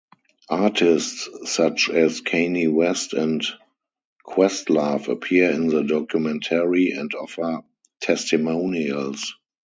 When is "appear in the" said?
5.09-5.83